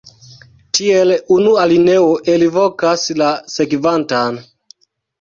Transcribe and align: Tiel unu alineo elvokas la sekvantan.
Tiel 0.77 1.13
unu 1.35 1.53
alineo 1.65 2.09
elvokas 2.39 3.07
la 3.23 3.31
sekvantan. 3.61 4.45